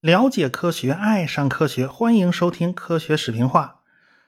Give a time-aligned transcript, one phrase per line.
[0.00, 3.80] 了解科学，爱上科学，欢迎收听科学视频化。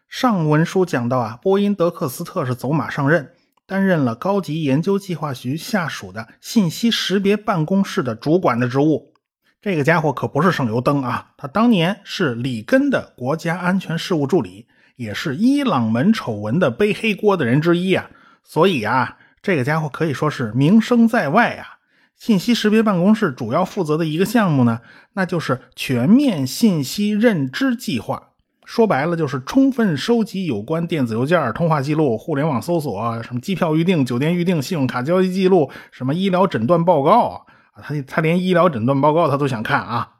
[0.09, 3.32] 上文书讲到啊，波音德克斯特是走马上任，
[3.67, 9.13] 担任了高级研究计划局下属的信息识别办公室的主管的职务。
[9.60, 18.10] 这个家伙可不是省油灯啊，他当年是里根的国家安全事务助理，也是伊朗门丑闻的背黑锅的人之一啊。
[18.45, 21.79] 所以啊，这个家伙可以说是名声在外啊。
[22.16, 24.80] 信息识别办公室主要负责的一个项目呢，
[25.12, 28.30] 那就是全面信息认知计划。
[28.65, 37.42] 说白了，就是充分收集有关电子邮件、通话记录、互联网搜索、什么机票预订、酒店预订、信用卡交易记录、什么医疗诊断报告啊，
[37.81, 40.15] 他他连医疗诊断报告他都想看啊。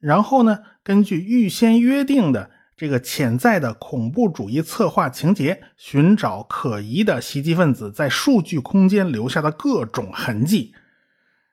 [0.00, 10.74] 然后呢，根据预先约定的这个潜在的恐怖主义策划情节，寻找可疑的袭击分子在数据空间留下的各种痕迹。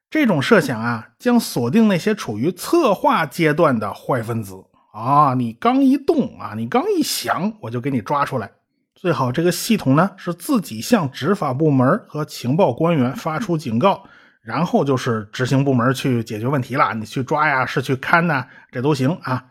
[0.09, 5.33] 这种设想啊，将锁定那些处于策划阶段的坏分子啊！
[5.36, 8.52] 你刚一动啊，你刚一想，我就给你抓出来。
[8.94, 14.03] 最好这个系统呢是自己向执法部门和情报官员发出警告，
[14.41, 16.94] 然后就是执行部门去解决问题了。
[16.94, 19.45] 你去抓呀，是去看呐，这都行啊。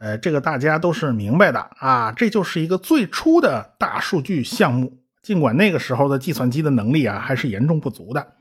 [0.00, 2.10] 呃，这个大家都是明白的啊。
[2.10, 8.32] 这就是一个最初的大数据项目，尽管那个时候的计算机的能力啊还是严重不足的。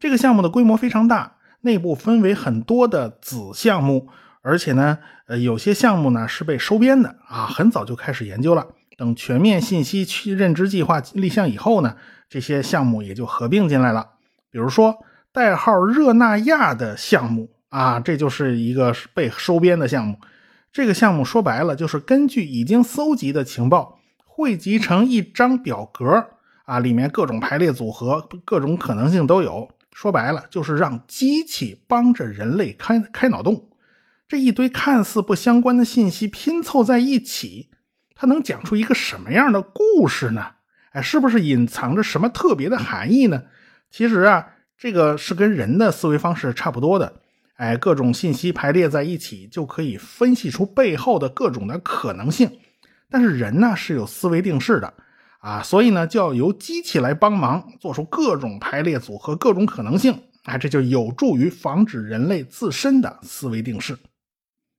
[0.00, 4.08] 这个项目的规模非常大，内部分为很多的子项目，
[4.42, 8.66] 而且呢，呃，有些项目呢是被收编的啊，很早就开始研究了。
[8.96, 11.96] 等全面信息区认知计划立项以后呢，
[12.28, 14.08] 这些项目也就合并进来了。
[14.50, 14.98] 比如说
[15.32, 20.18] 代号热那亚的项目啊，这就是一个被收编的项目。
[20.72, 26.28] 这个项目说白了就是根据已经搜集的情报汇集成一张表格
[26.64, 29.68] 啊，里面各种排列组合、各种可能性都有。
[29.92, 33.68] 说白了，就是让机器帮着人类开开脑洞。
[34.28, 37.70] 这一堆看似不相关的信息拼凑在一起，
[38.14, 40.46] 它能讲出一个什么样的故事呢？
[40.92, 43.42] 哎，是不是隐藏着什么特别的含义呢？
[43.90, 47.19] 其实啊，这个是跟人的思维方式差不多的。
[47.60, 52.50] 哎，各种信息排列在一起，就可以分析出背后的各种的可能性。
[53.10, 54.94] 但是人呢，是有思维定式的。
[55.40, 60.18] 啊，所以呢，就要由机器来帮忙做出各种排列组合、各种可能性。
[60.44, 63.98] 啊，这就有助于防止人类自身的思维定式。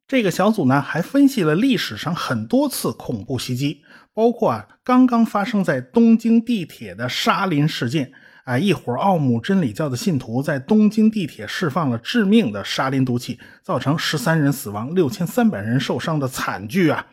[0.08, 8.12] 这个小组呢，还分析了历史上很多次恐怖袭击，包括啊刚刚发生在东京地铁的沙林事件。
[8.44, 17.06] 啊，一伙奥姆真理教的信徒在东京地铁释放了致命的沙林毒气，造成十三人死亡、六千三百人受伤的惨剧啊。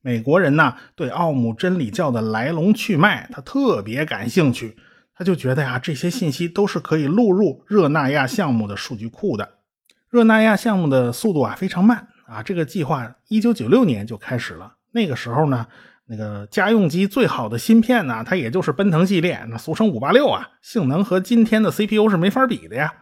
[0.00, 4.76] 美国人呢，对奥姆真理教的来龙去脉，他特别感兴趣。
[5.14, 9.56] 他就觉得呀，这些信息都是可以录入热那亚项目的数据库的。
[10.08, 14.74] 热那亚项目的速度啊非常慢啊，这个计划一九九六年就开始了。
[14.92, 15.66] 那个时候呢，
[16.10, 22.94] 那个家用机最好的芯片呢，它也就是奔腾系列，那俗称五八六啊，性能和今天的 CPU 是没法比的呀。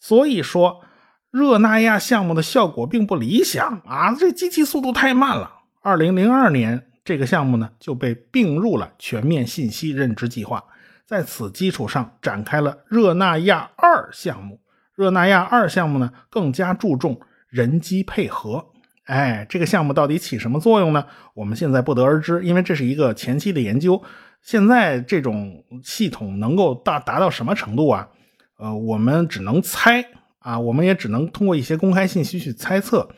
[0.00, 0.82] 所以说，
[1.30, 5.48] 热那亚项目的效果并不理想啊，这机器速度太慢了。
[5.80, 10.64] 二零零二年，这个项目呢就被并入了全面信息认知计划，
[11.06, 14.60] 在此基础上展开了热那亚二项目。
[14.96, 18.69] 热那亚二项目呢更加注重人机配合。
[19.10, 21.04] 哎，这个项目到底起什么作用呢？
[21.34, 24.00] 我们现在不得而知，因为这是一个前期的研究。
[24.40, 28.08] 现在这种系统能够达达到什么程度啊？
[28.56, 30.04] 呃，我们只能猜
[30.38, 33.08] 啊，我们也只能通过一些公开信息去猜测。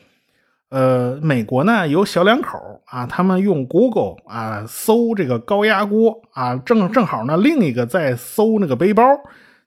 [0.69, 9.03] 呃，美国呢有小两口啊，他们用 Google 啊搜这个高压锅啊，正正好呢另一个在搜那个背包，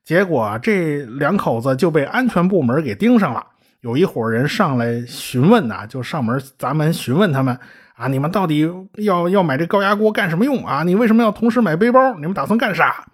[0.02, 3.46] 结果这两口子就被安全部门给盯上了。
[3.86, 7.56] 有一伙人上来询问呐，就上门砸门询问他们
[7.94, 10.82] 啊，你们到底要要买这高压锅干什么用啊？
[10.82, 12.14] 你为什么要同时买背包？
[12.16, 13.06] 你们打算干啥？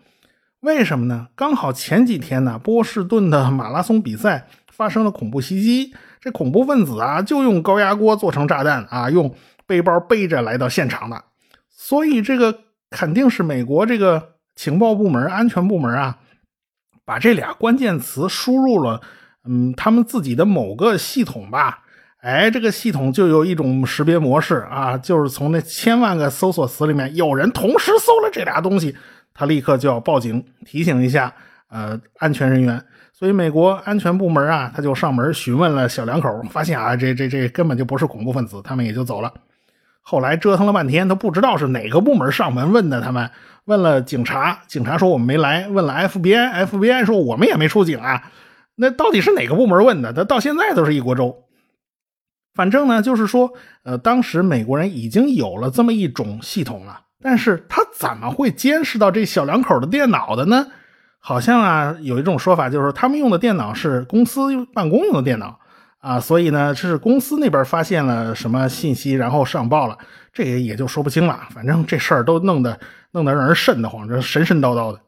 [0.60, 1.28] 为什么呢？
[1.36, 5.92] 刚好前几天呢，波士顿的马拉松比赛发生了恐怖袭击。
[6.22, 9.34] 这恐怖分子啊，就用高压锅做成炸弹啊，用
[9.66, 11.22] 背包背着来到现场的，
[11.68, 16.16] 所以这个肯定是美国这个情报部门、安全部门啊，
[17.04, 19.02] 把这俩关键词输入了，
[19.44, 21.80] 嗯，他们自己的某个系统吧，
[22.20, 28.96] 哎，这个系统就有一种识别模式啊，就是从那千万个搜索词里面，有人同时搜了这俩东西，
[29.34, 31.32] 他立刻就要报警提醒一下，
[31.68, 32.82] 呃，安全人员。
[33.12, 39.32] 所以，美国安全部门啊，他就上门询问了小两口，发现啊，这这这根本就不是恐怖分子，他们也就走了。
[40.00, 43.00] 后来折腾了半天，都不知道是哪个部门上门问的。
[43.00, 43.30] 他们
[43.66, 48.20] 问了警察，警察说我们没来；问了 FBI，FBI 说我们也没出警啊。
[48.74, 50.12] 那到底是哪个部门问的？
[50.12, 51.44] 他到现在都是一锅粥。
[52.54, 53.52] 反正呢，就是说，
[53.82, 60.66] 呃，当时美国人已经有了这么一种系统了，但是他怎么会监视到这小两口的电脑的呢？
[61.18, 65.58] 好像啊，有一种说法就是他们用的电脑是公司办公用的电脑
[65.98, 69.96] 啊，所以呢，这是公司那边发现了什么信息，然后上报了，
[70.32, 71.40] 这也也就说不清了。
[71.50, 72.78] 反正这事儿都弄得
[73.12, 75.00] 弄得让人瘆得慌，这神神叨叨的。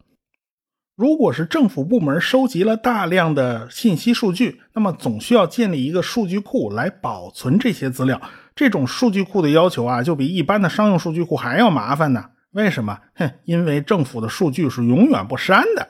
[0.97, 8.21] 如果是政府部门收集了大量的信息数据，那么总需要建立一个数据库来保存这些资料。
[8.55, 12.25] 这种数据库的要求啊，就比一般的商用数据库还要麻烦呢。
[12.53, 12.97] 为什么？
[13.17, 15.89] 哼，因为政府的数据是永远不删的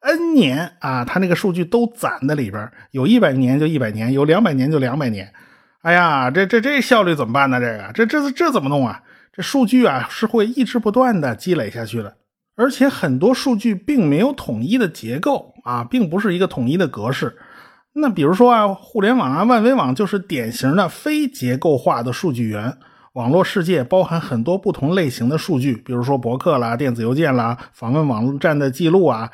[0.00, 5.32] ，N 年啊，它那个数据都攒在里边，有一百年就一百年，有两百年就两百年。
[5.80, 7.58] 哎呀，这这这效率怎么办呢？
[7.58, 9.00] 这个，这这这怎么弄啊？
[9.32, 12.14] 这数据啊是会一直不断的积累下去的。
[12.62, 17.36] 而且很多数据并没有统一的结构啊，并不是一个统一的格式。
[17.92, 22.78] 那比如说啊，互联网啊，万维网就是典型的非结构化的数据源。
[23.14, 29.32] 网络世界包含很多不同类型的数据，比如说博客啦、电子邮件啦、访问网络站的记录啊，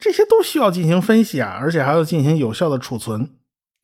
[0.00, 3.30] 这些都需要进行分析啊，而且还要进行有效的储存。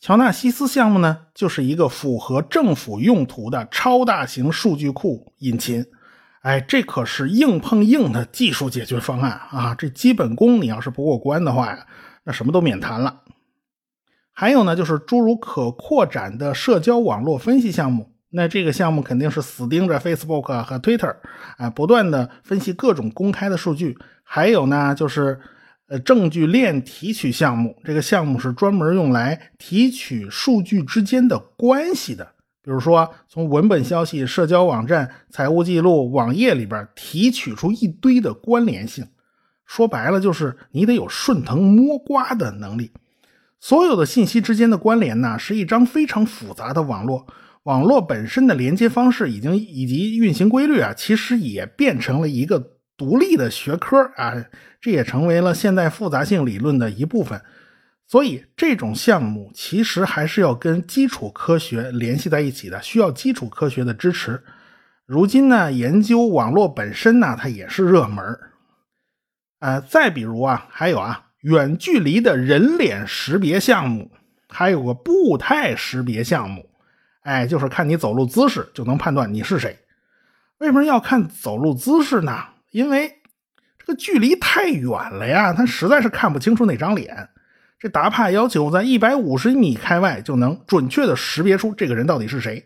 [0.01, 5.87] 乔纳西斯项目呢，就是一个符合政府用途的超大型数据库引擎。
[6.41, 9.75] 哎，这可是硬碰硬的技术解决方案啊！
[9.75, 11.87] 这基本功你要是不过关的话呀，
[12.25, 13.21] 那什么都免谈了。
[14.33, 21.15] 还有呢，就是诸如可扩展的社交网络分析项目，那这个项目肯定是死盯着 Facebook 和 Twitter
[21.59, 23.99] 啊，不断的分析各种公开的数据。
[24.23, 25.39] 还有呢，就是
[25.89, 32.33] 呃证据链提取项目，这个项目是专门用来提取数据之间的关系的。
[32.71, 39.05] 比如说，从文本消息、社交网站、财务记录、网页里边提取出一堆的关联性，
[39.67, 42.93] 说白了就是你得有顺藤摸瓜的能力。
[43.59, 47.27] 所有的信息之间的关联呢，是一张非常复杂的网络。
[47.65, 52.65] 网络本身的连接方式已经以及运行规律啊，其实也变成了一个
[52.97, 54.33] 独立的学科啊，
[54.81, 57.43] 这也成为了现代复杂性理论的一部分。
[58.11, 64.43] 所以这种项目其实还是要跟基础科学联系在一起的，需要基础科学的支持。
[65.07, 68.37] 如今呢，研究网络本身呢，它也是热门
[69.61, 74.11] 呃，再比如啊，还有啊，远距离的人脸识别项目，
[74.49, 76.69] 还有个步态识别项目。
[77.23, 79.79] 哎，就是看你走路姿势就能判断你是谁。
[80.59, 82.37] 为什么要看走路姿势呢？
[82.73, 83.21] 因为
[83.79, 87.29] 这个距离太远了呀，他实在是看不清楚那张脸。
[87.81, 92.63] 这达帕要求在一百五十米开外就能准确的识别出这个人到底是谁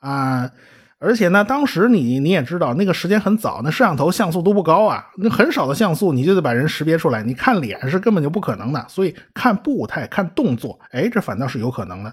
[0.00, 0.50] 啊！
[0.98, 12.12] 而且呢，当时你你也知道，那个时间很早，那摄像头像素都不高啊，那很少的像素你就得把人识别出来，你看脸是根本就不可能的，所以看步态、看动作，哎，这反倒是有可能的。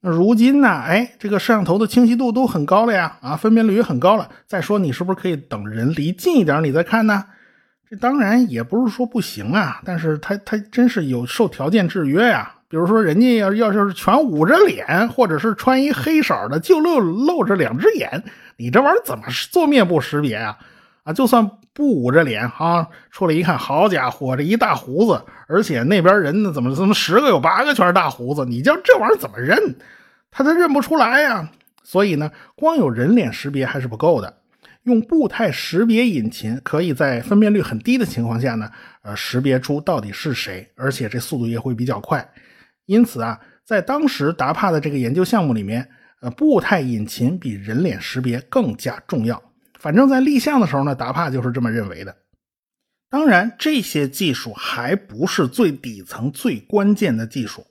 [0.00, 4.28] 那如今呢，哎，这个摄像头的清晰度都很高了呀，啊，分辨率也很高了。
[4.48, 7.24] 再说你是不是可以等人离近一点你再看呢？
[7.88, 12.50] 这当然也不是说不行啊，但是他他真是有受条件制约呀。
[12.66, 18.20] 比如说，人家要要是全捂着脸，或者是穿一黑色的，就露露着两只眼，
[18.56, 20.58] 你这玩意儿怎么做面部识别啊？
[21.04, 28.44] 啊，就算不捂着脸啊，出来一看，好家伙，这一大胡子，而且那边人呢，怎么怎么十个有八个全是大胡子？
[28.44, 29.76] 你叫这玩意儿怎么认？
[30.32, 31.48] 他都认不出来呀。
[31.84, 34.34] 所以呢，光有人脸识别还是不够的。
[34.84, 38.70] 用步态识别引擎，可以在分辨率很低的情况下呢，
[39.02, 42.26] 呃，识别出到底是谁，而且这速度也会比较快。
[42.86, 45.88] 因此啊，在当时达帕的这个研究项目里面，
[46.20, 49.42] 呃，步态引擎比人脸识别更加重要。
[49.78, 52.16] 反正，在立项的时候呢，达帕就是这么认为的。
[53.10, 57.66] 当然，这些技术还不是最底层、最关键的技术。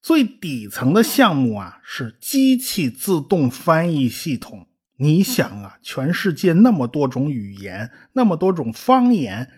[0.00, 4.67] 最底层的项目啊，是机器自动翻译系统。
[4.98, 9.48] 你想啊，全世界那么多种语言，那么多种方言，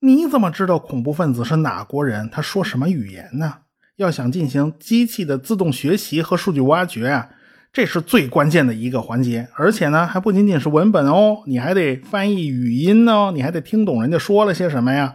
[0.00, 2.28] 你怎么知道恐怖分子是哪国人？
[2.30, 3.54] 他说什么语言呢？
[3.96, 7.28] 要想进行机器的自动学习和数据挖掘啊，
[7.70, 9.46] 这是最关键的一个环节。
[9.54, 15.14] 而且呢，还不仅仅是文本哦，你还得翻译语音呢，你还得听懂人家说了些什么呀。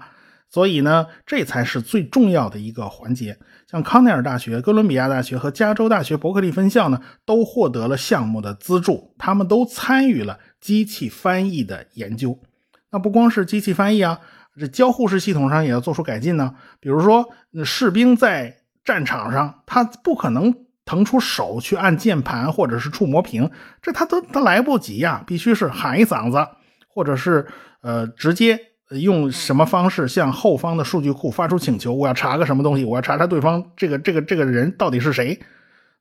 [0.55, 3.38] 所以呢，这才是最重要的一个环节。
[3.69, 12.39] 像康奈尔大学、哥伦比亚大学和加州大学伯克利分校呢，都获得了项目的资助，他们都参与了机器翻译的研究。
[12.89, 14.17] 那不光是机器翻译啊，
[14.57, 16.55] 这交互式系统上也要做出改进呢。
[16.79, 17.27] 比如说，
[17.65, 26.47] 士兵在战场上，他不可能腾出手去按键盘或者是触摸屏，这他都他来不及呀，必须是喊一嗓子，
[26.88, 27.45] 或者是
[27.81, 28.57] 呃直接
[28.89, 35.39] 用什么方式向后方的数据库发出请求，我要查个什么东西，我要查查对方这个这个这个人到底是谁，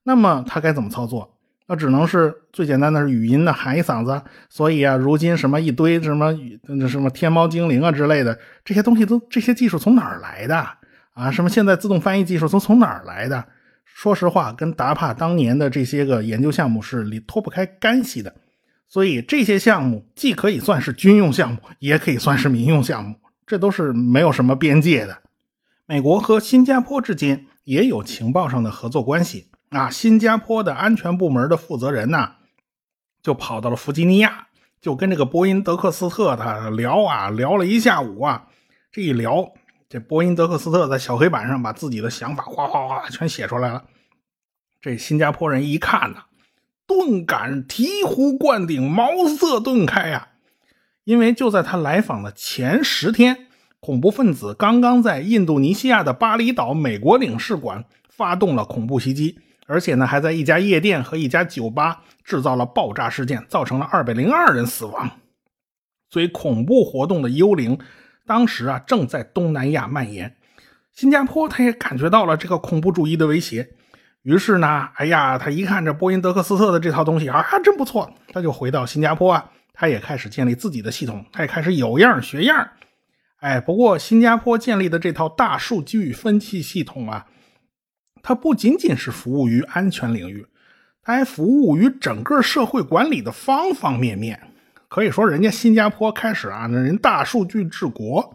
[0.03, 1.31] 那么他该怎么操作？
[1.67, 6.31] 那只能是最简单的是语音的喊一嗓子，所以啊，如今什么一堆什么
[6.87, 10.67] 什么天猫精灵啊之类的这些东西都这些技术从哪儿来的
[11.15, 11.31] 啊？
[11.31, 13.43] 什么现在自动翻译技术都从哪儿来的？
[13.87, 18.35] 说实话，跟达帕当年的这些个研究项目是离脱不开干系的。
[18.95, 25.21] 所以这些项目既可以算是军用项目，也可以算是民用项目，这都是没有什么边界的。
[25.85, 29.51] 美国和新加坡之间也有情报上的合作关系。
[29.71, 32.35] 啊，新加坡的安全部门的负责人呢，
[33.21, 34.47] 就跑到了弗吉尼亚，
[34.81, 38.47] 就跟这个波音德克斯特他聊啊，聊了一下午啊。
[38.93, 39.53] 这一聊，
[39.89, 43.83] 这波音德克斯特在小黑板上把自己的想法哗哗哗全写出来了。
[44.81, 46.19] 这新加坡人一看呢，
[46.87, 50.29] 顿感醍醐灌顶，茅塞顿开呀！
[51.05, 53.47] 因为就在他来访的前十天，
[53.81, 59.39] 恐怖分子刚刚在印度尼西亚的巴厘岛美国领事馆发动了恐怖袭击。
[59.67, 65.11] 而且呢，还在一家夜店和一家酒吧制造了爆炸事件，造成了二百零二人死亡。
[66.11, 67.79] 所以，恐怖活动的幽灵
[68.27, 70.37] 当时啊正在东南亚蔓延。
[70.93, 73.71] 新加坡他也感觉到了这个恐怖主义的威胁，
[74.25, 82.69] 于是呢，哎呀，他一看这波音德克斯特的这套东西啊，真不错，他就回到新加坡啊，他也开始建立自己的系统，他也开始有样学样。
[83.41, 87.27] 哎，不过新加坡建立的这套大数据分析系统啊。
[88.27, 90.47] 它不仅仅是服务于安全领域，
[91.03, 94.41] 它还服务于整个社会管理的方方面面。
[94.89, 98.35] 可以说，人家新加坡开始啊，那人大数据治国，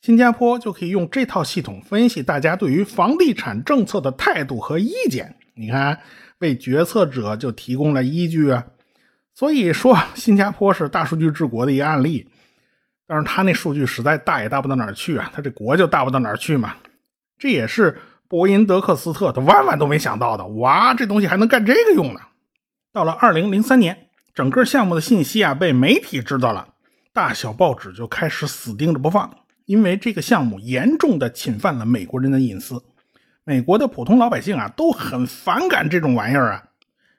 [0.00, 5.36] 新加坡就可以用这套系统分析大家对于房地产政策的态度和意见。
[5.54, 6.00] 你看，
[6.38, 8.66] 为决策者就提供了依据啊。
[9.34, 12.28] 所以说，新加坡是大数据治国的一个案例。
[13.06, 16.76] 但是他那数据实在大也大不到哪儿去啊，他这国就大不到哪儿去嘛。
[17.38, 17.98] 这也是。
[18.30, 22.20] 波音德克斯特他万万都没想到的，哇，这东西还能干这个用呢！
[22.92, 26.68] 到了二零零三年，整个项目的信息啊被媒体知道了，
[27.14, 29.34] 大小报纸就开始死盯着不放，
[29.68, 32.82] 因为这个项目严重的侵犯了美国人的隐私。
[33.44, 36.64] 美国的普通老百姓啊都很反感这种玩意儿啊，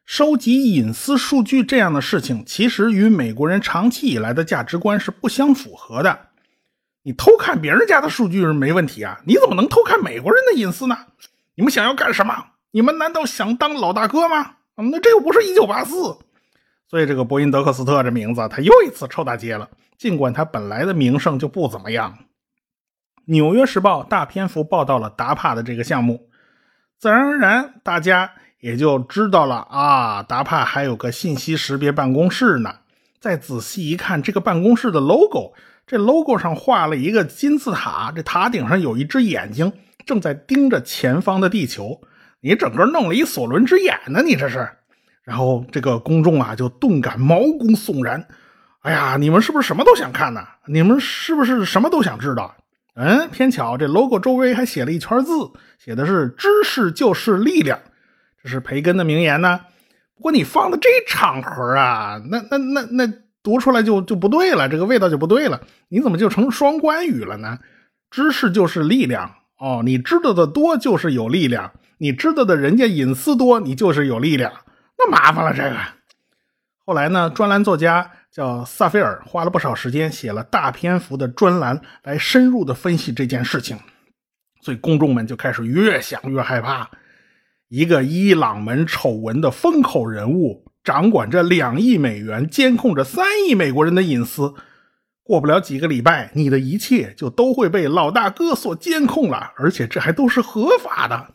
[0.04, 6.20] 收集隐私数据这样的事情，其实与美国人长期以来的价值观是不相符合的。
[7.04, 10.98] 你偷看别人家的数据是没问题啊，你怎么能偷看美国人的隐私呢？
[11.54, 12.34] 你们想要干什么？
[12.72, 14.56] 你们难道想当老大哥吗？
[14.76, 16.18] 那这又不是一九八四，
[16.88, 19.70] 所以这个波音德克斯特这名字他又一次臭大街了。
[19.98, 22.18] 尽管他本来的名声就不怎么样，
[23.30, 26.30] 《纽约时报》大篇幅报道了达帕的这个项目，
[26.98, 32.74] 自然而然大家也就知道了啊，达帕还有个信息识别办公室呢。
[33.20, 35.54] 再仔细一看，这个办公室的 logo。
[35.86, 39.72] 这 logo 上画了一个金字塔，这塔顶上有一只眼睛
[40.08, 42.02] 正在盯着前方的地球。
[42.42, 44.24] 你整个弄了一索伦之眼呢？
[44.24, 44.68] 你这是？
[45.22, 48.26] 然后这个公众啊就顿感毛骨悚然。
[48.82, 50.42] 哎呀，你们是不是什么都想看呢？
[50.66, 52.56] 你们是不是什么都想知道？
[53.00, 55.32] 嗯，偏巧这 logo 周围还写了一圈字，
[55.78, 57.80] 写的是“知识就是力量”，
[58.44, 59.62] 这是培根的名言呢。
[60.16, 63.14] 不过你放的这场合啊，那那那那。
[63.42, 65.62] 读出来就就不对了，这个味道就不对了。
[65.88, 67.58] 你怎么就成双关语了呢？
[68.12, 74.52] 知识就是力量哦，你知道的多就是有力量，你知道的人家隐私多，你就是有力量。
[74.98, 75.78] 那麻烦了这个。
[76.86, 83.78] 后来呢，专栏作家叫萨菲尔，花了不少时间写了大篇幅的专栏，来深入的分析这件事情。
[84.62, 86.90] 所以公众们就开始越想越害怕，
[87.70, 90.66] 一个伊朗门丑闻的风口人物。
[90.82, 94.56] 掌管着两亿美元，监控着三亿美国人的隐私。
[95.24, 101.28] 过不了几个礼拜，你的一切就都会被老大哥所监控了，而且这还都是合法的。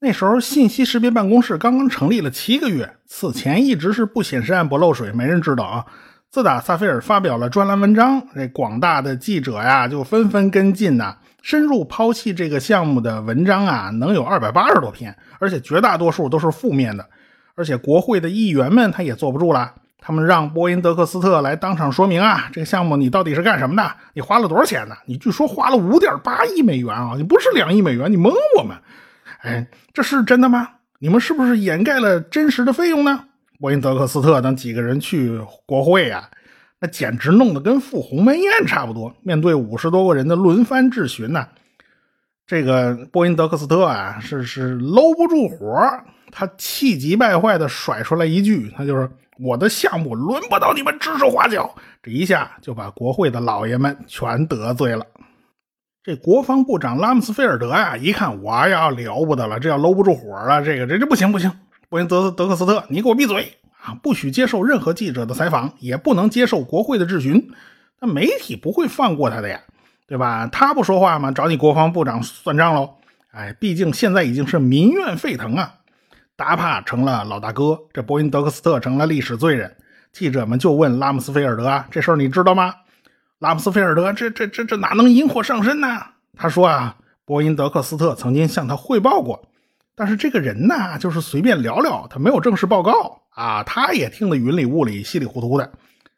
[0.00, 5.86] 那时候，信息识别办公室刚刚成立了七个月，此前一直是不显示暗不漏水，没人知道啊。
[6.32, 17.06] 自打萨菲尔发表了专栏文章，这广大的记者呀就纷纷跟进呐，深入剖析这个项目的文章啊，能有二百八十多篇，而且绝大多数都是负面的。
[17.54, 23.92] 而且国会的议员们他也坐不住了，他们让波音德克斯特来当场说明啊，这个项目你到底是干什么的？
[24.14, 24.94] 你花了多少钱呢？
[25.04, 28.74] 你据说花了五点八亿美元啊，你不是两亿美元，你蒙我们？
[29.42, 30.66] 哎，这是真的吗？
[30.98, 33.24] 你们是不是掩盖了真实的费用呢？
[33.62, 36.28] 波音德克斯特等几个人去国会啊，
[36.80, 39.14] 那简直弄得跟赴鸿门宴差不多。
[39.22, 41.46] 面对五十多个人的轮番质询呢，
[42.44, 45.80] 这个波音德克斯特啊是是搂不住火。
[46.32, 55.06] 他气急败坏地甩出来一句：“他就是我的项目轮不到你们指手画脚。”这一下就把国会的老爷们全得罪了。
[56.02, 61.52] 这国防部长拉姆斯菲尔德呀，一看我呀了不得了，这要搂不住火了，这个这这不行不行，
[61.92, 63.52] 波音德德克斯特，你给我闭嘴
[63.84, 63.92] 啊！
[64.02, 67.52] 不许接受任何记者的采访，也不能接受国会的质询。
[68.00, 69.60] 那媒体不会放过他的呀，
[70.06, 70.48] 对吧？
[70.50, 71.30] 他不说话吗？
[71.30, 72.94] 找你国防部长算账喽！
[73.32, 75.74] 哎，毕竟现在已经是民怨沸腾啊，
[76.34, 79.76] 达帕成了老大哥，这波音德克斯特成了历史罪人。
[80.14, 82.74] 记者们就问拉姆斯菲尔德啊，这事儿你知道吗？
[83.38, 85.88] 拉姆斯菲尔德，这这这这哪能引火上身呢？
[86.38, 86.96] 他说啊，
[87.26, 89.50] 波音德克斯特曾经向他汇报过，
[89.94, 93.62] 但是这个人呢，就是随便聊聊，他没有正式报告啊。
[93.62, 95.70] 他也听得云里雾里、稀里糊涂的。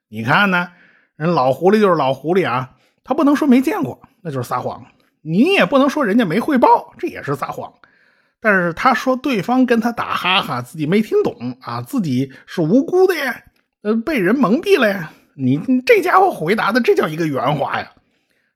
[0.08, 0.68] 你看呢，
[1.16, 2.70] 人老狐狸就是老狐狸啊，
[3.02, 4.80] 他不能说没见过，那就是撒谎；
[5.22, 7.72] 你也不能说人家没汇报，这也是撒谎。
[8.40, 13.42] 但是他说对方跟他打哈哈，自己没听懂啊，自己是无辜的呀，
[13.82, 15.10] 呃，被人蒙蔽了呀。
[15.34, 17.90] 你这家伙回答的这叫一个圆滑呀！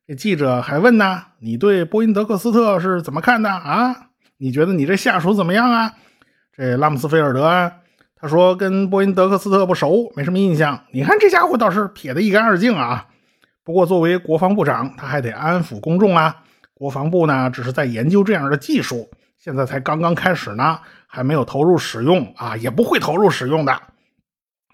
[0.06, 4.07] 这记者还问呢，你对波音德克斯特是怎么看的啊？
[4.38, 5.92] 你觉得你这下属怎么样啊？
[6.57, 7.73] 这拉姆斯菲尔德
[8.21, 10.85] 他说跟波音德克斯特不熟，没什么印象。
[10.92, 13.07] 你看这家伙倒是撇得一干二净啊。
[13.62, 16.42] 不过作为国防部长，他还得安抚公众啊。
[16.75, 23.80] 国防部呢，只是在研究这样的技术，现在才刚刚开始呢，还没有投入使用啊，也不会投入使用的。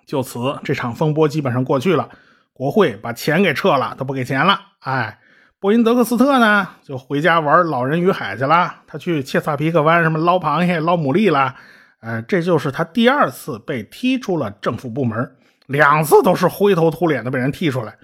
[0.06, 2.09] 就此，这场风波基本上过去了。
[2.52, 4.61] 国会把钱给撤了，他不给钱了。
[4.80, 5.18] 哎，
[5.61, 8.75] 波因德克斯特呢，就回家玩老人与海去了。
[8.87, 11.54] 他去切萨皮克湾什么捞螃蟹、捞牡蛎了。
[12.00, 15.30] 呃，这就是他第二次被踢出了政府部门，
[15.66, 17.96] 两次都是灰头土脸的被人踢出来。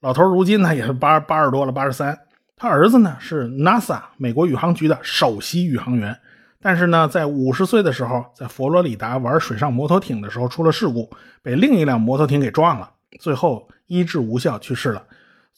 [0.00, 2.16] 老头如今呢也是八八十多了，八十三。
[2.56, 6.16] 他儿子呢是 NASA 美国宇航局的首席宇航员。
[6.60, 11.10] 但是呢，在五十岁的时候，在佛罗里达玩水上摩托艇的时候出了事故，
[11.42, 12.88] 被另一辆摩托艇给撞了，
[13.20, 15.02] 最后医治无效去世了。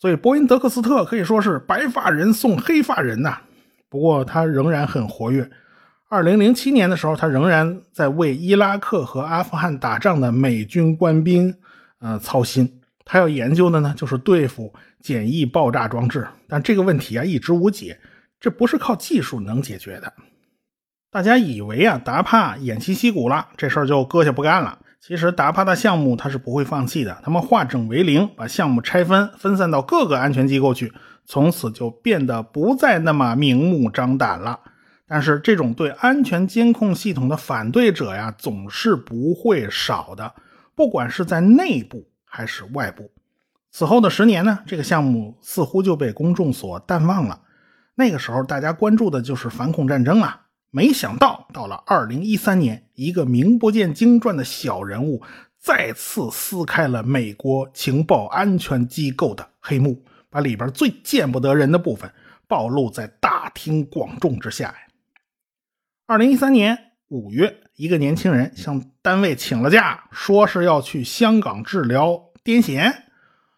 [0.00, 3.38] 所以波音德克斯特可以说是白发人送黑发人呐。
[3.90, 5.48] 不过他仍然很活跃。
[6.08, 11.54] 二零零七年的时候，他仍然在为伊拉克和阿富汗打仗的美军官兵
[12.00, 12.80] 呃操心。
[13.04, 16.26] 他要研究的呢，就是对付简易爆炸装置。
[16.48, 17.98] 但这个问题啊，一直无解，
[18.40, 20.12] 这不是靠技术能解决的。
[21.12, 24.78] 大家以为啊，达帕偃旗息鼓了，这事儿就搁下不干了。
[25.00, 30.92] 其实达帕的项目他是不会放弃的，他们化整为零，把项目拆分，分散到各个安全机构去，
[31.24, 34.60] 从此就变得不再那么明目张胆了。
[35.08, 40.32] 但是这种对安全监控系统的反对者呀，总是不会少的，
[40.76, 43.10] 不管是在内部还是外部。
[43.72, 47.40] 此后的十年呢，这个项目似乎就被公众所淡忘了。
[47.96, 50.42] 那个时候大家关注的就是反恐战争啊。
[50.70, 55.20] 没想到，到了二零一三年，一个名不见经传的小人物
[55.58, 62.12] 再次撕开了美国情报安全机构的黑幕，把里边最见不得人的部分
[62.46, 64.76] 暴露在大庭广众之下呀。
[66.06, 66.78] 二零一三年
[67.08, 72.10] 五月，一个年轻人向单位请了假，说是要去香港治疗
[72.44, 72.94] 癫痫。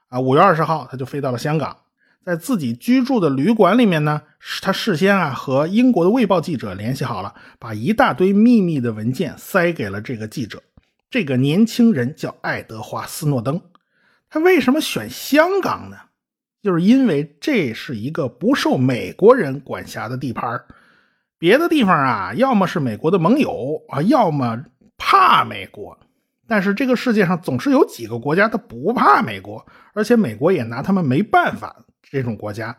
[0.08, 1.76] 啊，五月二十号，他就飞到了香港。
[2.24, 4.22] 在自己居住的旅馆里面呢，
[4.60, 10.62] 他事先啊和英国的《卫报》记者联系好了，把一大堆秘密的文件塞给了这个记者。
[11.10, 13.60] 这个年轻人叫爱德华·斯诺登，
[14.30, 15.96] 他为什么选香港呢？
[16.62, 20.62] 就是因为这是一个不受美国人管辖的地盘
[21.38, 24.64] 别的地方啊，要么是美国的盟友啊，要么
[24.96, 25.98] 怕美国。
[26.46, 31.84] 但是这个世界上总是有几个国家他不怕美国，而且美国也拿他们没办法。
[32.12, 32.76] 这种国家，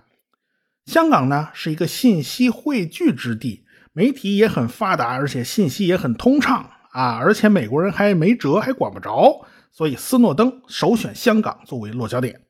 [0.86, 7.18] 香港呢是一个信息汇聚之地，媒体也很发达，而且信息也很通畅啊！
[7.18, 12.42] 而且美国人还没辙，还管不着，所以斯诺登首选香港作为落脚点。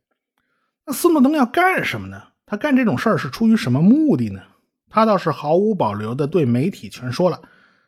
[0.85, 2.21] 那斯诺登要干什么呢？
[2.45, 4.41] 他干这种事儿是出于什么目的呢？
[4.89, 7.41] 他倒是毫无保留地对媒体全说了，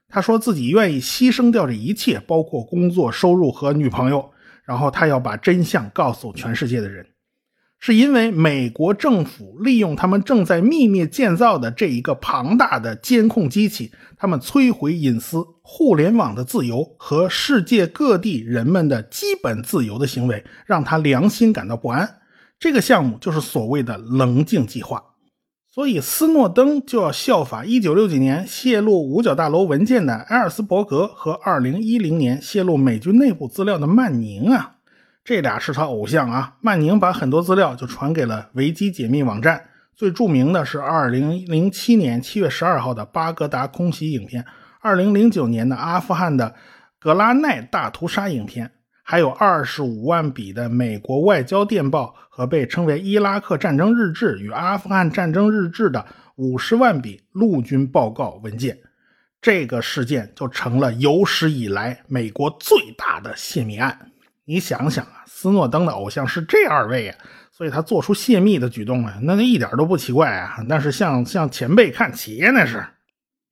[0.07, 4.31] 他说自己愿意牺牲掉这一切，包括工作、收入和女朋友，
[4.63, 7.05] 然后他要把真相告诉全世界的人。
[7.85, 22.09] 是因为美国政府利用他们正在秘密建造的这一个庞大的监控机器，他们摧毁隐私、互联网的自由和世界各地人们的基本自由的行为，让他良心感到不安。
[22.57, 25.03] 这个项目就是所谓的“棱镜计划”，
[25.71, 34.74] 所以斯诺登就要效法1969年泄露五角大楼文件的埃尔斯伯格和2010年泄露美军内部资料的曼宁啊。
[35.25, 36.55] 这俩是他偶像啊！
[36.61, 39.59] 曼宁把很多资料就传给了维基解密网站，
[39.95, 44.45] 最著名的是2007年7月12号的巴格达空袭影片
[44.83, 46.53] 2009年的阿富汗的
[46.99, 48.69] 格拉奈大屠杀影片，
[49.01, 56.05] 还有25万笔的美国外交电报和被称为伊拉克战争日志与阿富汗战争日志的
[56.37, 58.77] 50万笔陆军报告文件。
[59.41, 64.11] 这个事件就成了有史以来美国最大的泄密案。
[64.45, 67.17] 你想想啊，斯诺登的偶像是这二位啊，
[67.51, 70.57] 所以他做出泄密的举动啊，那那一点都不奇怪啊。
[70.69, 72.85] 但是向向前辈看齐呀那是。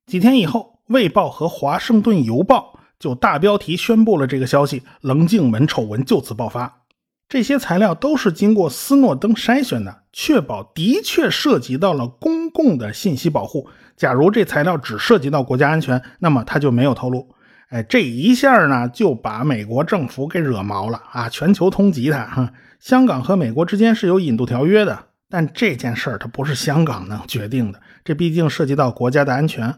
[0.06, 6.82] 几天以后，《卫报》和《华盛顿邮报》就大标题宣布了这个消息，棱镜门丑闻就此爆发。
[7.28, 13.68] 这些材料都是经过斯诺登筛选的，确保的确涉及到了公共的信息保护。
[13.96, 17.34] 假如这材料只涉及到国家安全，那么他就没有透露。
[17.74, 21.28] 哎，这一下呢，就把美国政府给惹毛了啊！
[21.28, 22.24] 全球通缉他。
[22.24, 29.74] 哈，香港和美国之间是有引渡条约的，但这件事儿它不是香港能决定的，这毕竟涉及到国家的安全。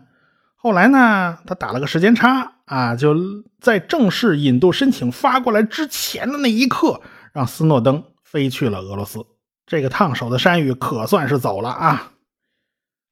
[0.58, 3.16] 后来呢，他打了个时间差啊，就
[3.62, 7.00] 在正式引渡申请发过来之前的那一刻，
[7.32, 9.26] 让斯诺登飞去了俄罗斯。
[9.66, 12.12] 这个烫手的山芋可算是走了啊！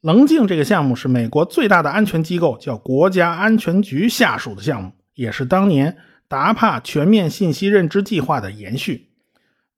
[0.03, 5.95] 棱镜这个项目是美国最大的安全机构，叫国家安全局下属的项目，也是当年
[6.27, 9.11] 达帕全面信息认知计划的延续。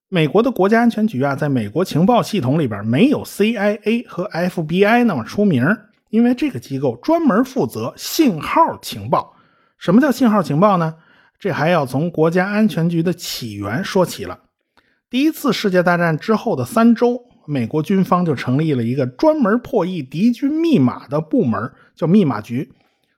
[0.10, 5.64] 美国的国家安全局啊，在美国情报系统里边没有 CIA 和 FBI 那么出名，
[6.10, 9.36] 因为这个机构专门负责信号情报。
[9.78, 10.96] 什么叫信号情报呢？
[11.38, 14.40] 这还要从国家安全局的起源说起了。
[15.08, 17.22] 第一次世界大战之后的三周。
[17.48, 22.72] 美国军方就成立了一个专门破译敌军密码的部门，叫密码局。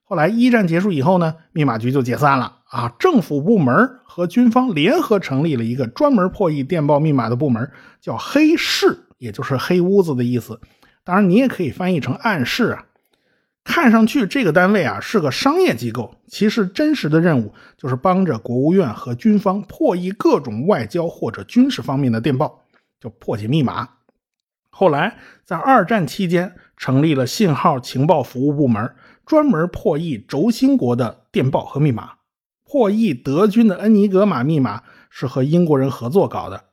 [0.04, 2.94] 后来一战结束以后呢，密码局就解散了啊。
[2.98, 10.60] 政府部门和军方联合成立了一个专门破译电报密码的部门，叫黑市，也就是黑屋子的意思。
[11.04, 12.86] 当然，你也可以翻译成暗室啊。
[13.66, 22.64] 看上去这个单位啊是个商业机构，其实真实的任务就是帮着国务院和军方破译各种外交或者军事方面的电报，
[22.98, 23.90] 就破解密码。
[24.80, 28.94] 后来，在二战期间，成立了信号情报服务部门，
[29.26, 32.12] 专门破译轴心国的电报和密码。
[32.64, 36.66] 破译德军的恩尼格玛密码是和英国人合作搞的。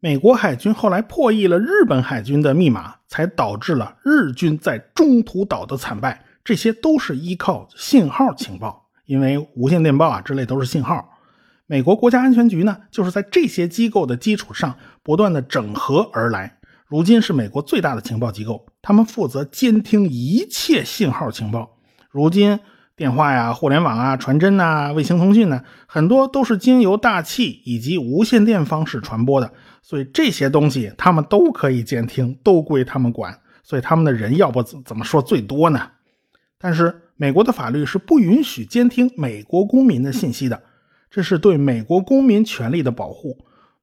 [0.00, 6.26] 美国海军后来破译了日本海军的密码，才导致了日军在中途岛的惨败。
[6.44, 11.08] 这些都是依靠信号情报，因为无线电报啊之类都是信号。
[11.64, 16.55] 美国国家安全局呢，就是在这些机构的基础上不断的整合而来。
[16.88, 21.78] 如今是美国最大的情报机构，他们负责监听一切信号情报。
[22.10, 22.60] 如今
[22.94, 33.36] 电话呀、互联网啊、传真呐、卫星通讯呢，很多都是经由大气以及无线电方式传播的，所以这些东西他们都可以监听，都归他们管。
[33.64, 35.90] 所以他们的人要不怎怎么说最多呢？
[36.56, 40.62] 但是美国的法律是不允许监听美国公民的信息的，
[41.10, 43.36] 这是对美国公民权利的保护。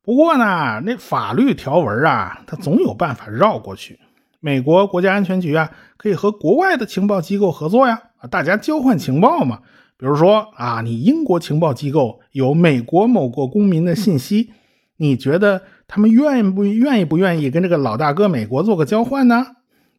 [0.03, 3.97] 不过呢，那法律条文啊，它总有办法绕过去。
[4.41, 9.59] 美国国家安全局啊，可以和国外的情报机构合作呀，啊，大家交换情报嘛。
[9.95, 14.51] 比如说啊，你英国情报机构有美国某个公民的信息，
[14.97, 19.45] 你觉得他们愿不愿意不愿意跟这个老大哥美国做个交换呢？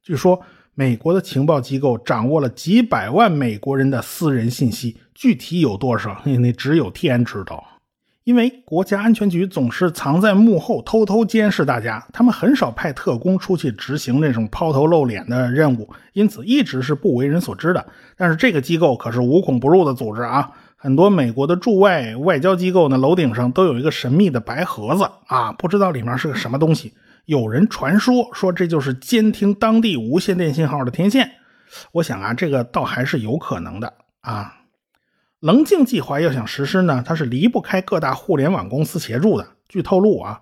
[0.03, 0.39] 据说
[0.75, 7.65] 美国的情报机构掌握了几百万美国人的私人信息，具体有多少，那只有天知道。
[8.25, 17.87] 因为国家安全局总是藏在幕后偷偷监视大家，他们很少派特工出去执行那种抛头露脸的任务，因此一直是不为人所知的。
[18.17, 20.51] 但是这个机构可是无孔不入的组织啊！
[20.77, 26.95] 很多美国的驻外外交机构呢，楼顶上都有一个神秘的白盒子啊，不知道里面是个什么东西。
[27.27, 31.31] 有人传说说这就是监听当地无线电信号的天线。
[31.93, 34.53] 我想啊，这个倒还是有可能的啊。
[35.45, 39.47] 棱镜计划要想实施呢，它是离不开各大互联网公司协助的。
[39.69, 40.41] 据透露啊，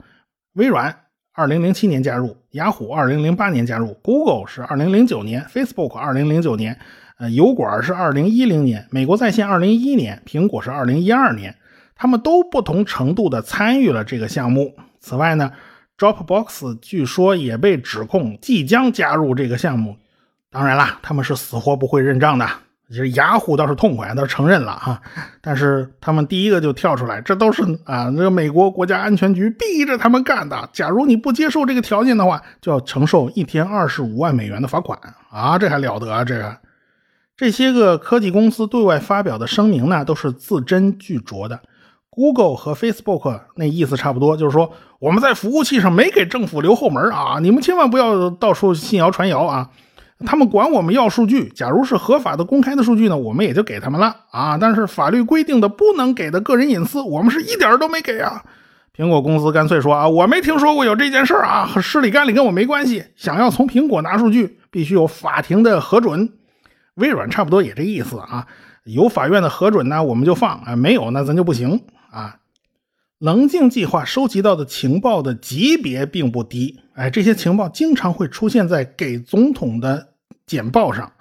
[0.53, 0.97] 微软
[1.33, 6.79] 二零零七年加入，雅虎二零零八年加入，Google 是二零零九年，Facebook 二零零九年，
[7.19, 11.57] 呃，油管是二零一零年，美国在线二零一一年，苹果是二零一二年，
[11.97, 14.77] 他们都不同程度的参与了这个项目。
[15.01, 15.51] 此外呢
[15.99, 19.97] ，Dropbox 据说也被指控即将加入这个项目。
[20.49, 22.49] 当然啦，他们是死活不会认账的。
[22.95, 25.01] 这雅虎倒是痛快，倒是承认了哈，
[25.41, 30.69] 但是他们第一个就跳出来，这都是啊，这个美国国家安全局逼着他们干的。
[30.73, 34.99] 假如你不接受这个条件的话，就要承受一天二十五万美元的罚款
[35.31, 35.59] 啊！
[35.59, 36.23] 这还了得啊！
[36.23, 36.57] 这个
[37.37, 41.59] 这些个科技公司对外发表的声明呢，都是字斟句酌的。
[42.11, 49.71] Google 和 Facebook 那意思差不多，就是说我们在服务器上没给政府留后门啊，你们千万不要到处信谣传谣啊。
[50.25, 54.57] 他们管我们要数据，假如是合法的、公开的数据呢，我们也就给他们了啊。
[54.59, 58.43] 但是法律规定的不能给的个人隐私，我们是一点都没给啊。
[58.97, 63.05] 苹果公司干脆说啊，我没听说过有这件事啊，和失里干里跟我没关系。
[63.17, 66.31] 想要从苹果拿数据，必须有法庭的核准。
[66.97, 68.47] 微软差不多也这意思啊，
[68.85, 71.81] 有法院的核准呢，我们就放啊；没有那咱就不行
[72.11, 72.37] 啊。
[73.19, 80.09] 棱镜计划收集到的情报的级别并不低，哎，这些情报经常会出现在给总统的
[80.47, 81.13] 简报上。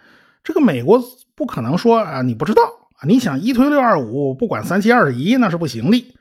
[0.43, 1.01] 这个美国
[1.35, 2.61] 不可能说啊，你不知道
[2.97, 6.13] 啊，你想一推六二五，不管三七二十一，那是不行的。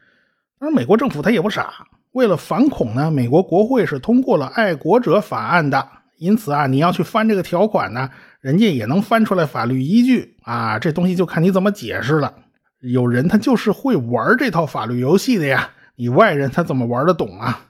[0.58, 5.88] 而美国政府他也不傻，为了反恐呢，美国国会是通过了爱国者法案的。
[6.18, 8.10] 因此啊，你要去翻这个条款呢，
[8.42, 10.78] 人家也能翻出来法律依据啊。
[10.78, 12.34] 这东西就看你怎么解释了。
[12.80, 17.68] 有人他就是会玩这套法律游戏的呀，你外人他怎么玩得懂啊？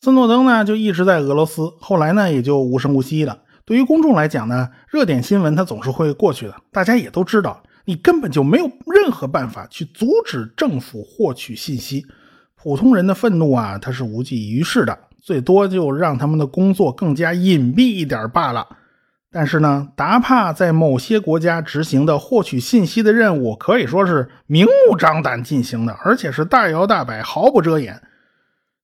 [0.00, 3.40] 斯诺登呢就一直在俄罗斯，后来呢也就无声无息了。
[3.66, 7.60] 对于公众来讲呢，热点新闻它总是会过去的，大家也都知道。
[7.84, 12.06] 你根本就没有任何办法去阻止政府获取信息，
[12.54, 18.66] 普通人的愤怒啊，它是无济于事的，最多就让他们的工作更加隐蔽一点罢了。
[19.32, 28.00] 但是呢，达帕在某些国家执行的获取信息的任务，可以说是明目张胆进行的，而且是大摇大摆、毫不遮掩。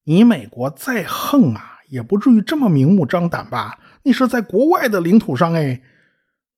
[0.04, 3.78] 你美国再横啊，也不至于这么明目张胆吧？
[4.04, 5.80] 你是在国外的领土上哎，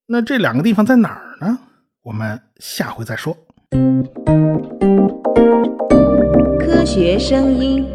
[0.07, 1.59] 那这两个地方在哪儿呢？
[2.03, 3.37] 我们下回再说。
[6.59, 7.94] 科学声音。